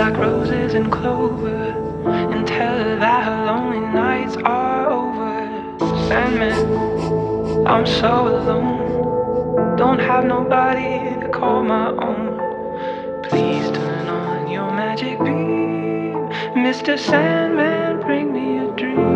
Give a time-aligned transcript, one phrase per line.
[0.00, 1.62] like roses and clover
[2.32, 5.46] and tell her that her lonely nights are over.
[6.08, 9.76] Sandman, I'm so alone.
[9.76, 12.28] Don't have nobody to call my own.
[13.24, 16.14] Please turn on your magic beam.
[16.64, 16.98] Mr.
[16.98, 19.09] Sandman, bring me a dream.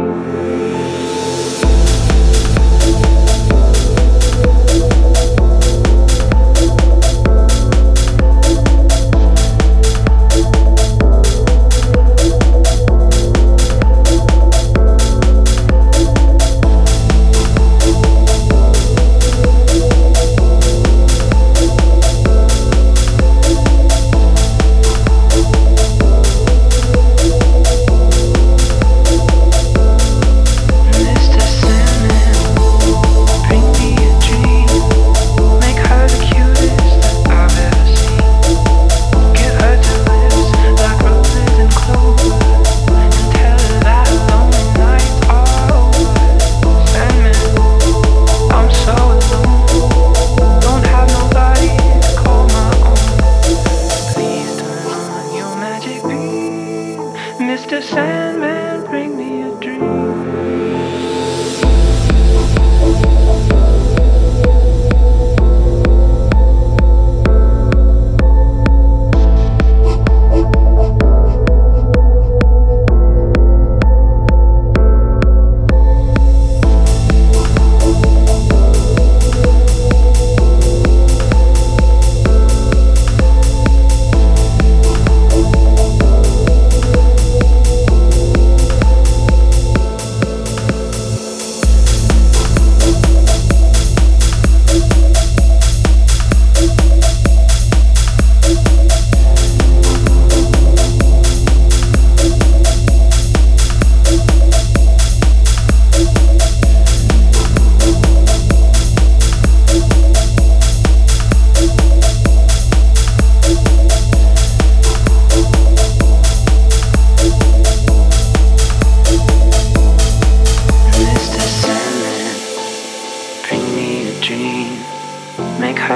[57.55, 57.81] Mr.
[57.81, 60.04] Sandman, bring me a dream.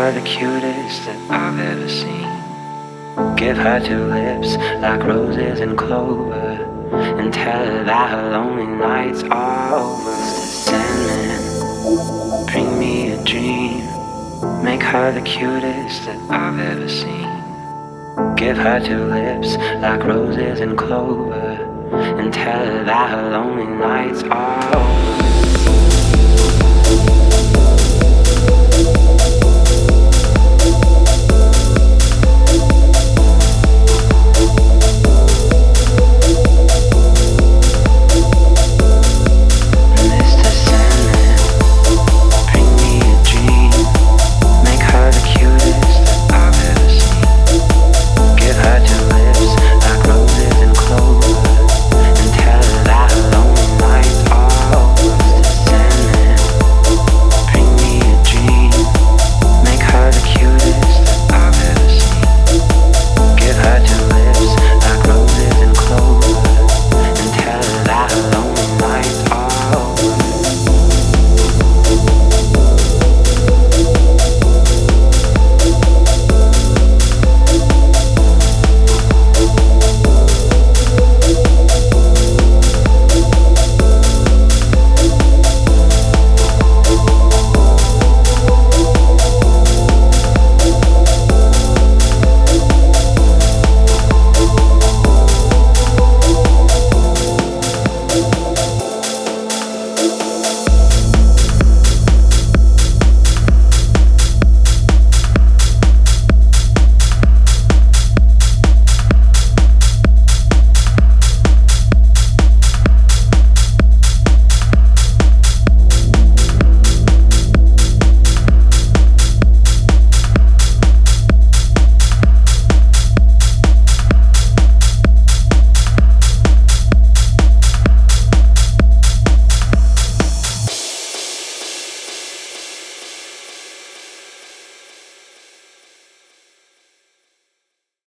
[0.08, 3.36] Her the cutest that I've ever seen.
[3.36, 6.64] Give her two lips like roses and clover,
[7.20, 10.14] and tell her that her lonely nights are over.
[10.64, 11.42] Sandman,
[12.46, 13.84] bring me a dream.
[14.64, 17.28] Make her the cutest that I've ever seen.
[18.34, 21.58] Give her two lips like roses and clover,
[22.18, 25.27] and tell her that her lonely nights are over.